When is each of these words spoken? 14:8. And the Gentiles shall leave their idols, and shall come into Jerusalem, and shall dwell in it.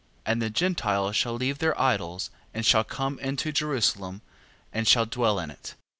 14:8. 0.25 0.31
And 0.31 0.41
the 0.41 0.49
Gentiles 0.49 1.15
shall 1.15 1.35
leave 1.35 1.59
their 1.59 1.79
idols, 1.79 2.31
and 2.55 2.65
shall 2.65 2.83
come 2.83 3.19
into 3.19 3.51
Jerusalem, 3.51 4.23
and 4.73 4.87
shall 4.87 5.05
dwell 5.05 5.37
in 5.39 5.51
it. 5.51 5.75